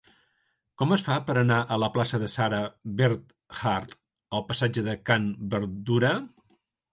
Com 0.81 0.93
es 0.93 1.01
fa 1.07 1.17
per 1.27 1.35
anar 1.41 1.57
de 1.71 1.77
la 1.83 1.89
plaça 1.97 2.19
de 2.23 2.29
Sarah 2.35 2.61
Bernhardt 3.03 3.93
al 4.39 4.43
passatge 4.49 4.85
de 4.89 4.97
Can 5.11 5.29
Berdura? 5.55 6.13